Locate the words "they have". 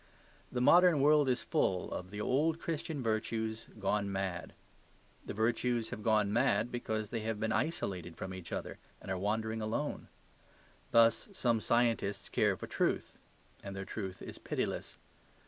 7.11-7.39